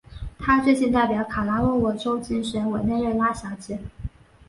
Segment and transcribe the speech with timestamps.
[0.39, 3.77] 她最近代表卡拉沃沃州竞选委内瑞拉小姐。